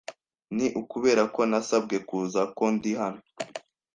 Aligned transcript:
Ni 0.55 0.67
ukubera 0.81 1.23
ko 1.35 1.41
nasabwe 1.49 1.95
kuza 2.07 2.41
ko 2.57 2.63
ndi 2.75 2.91
hano. 3.01 3.21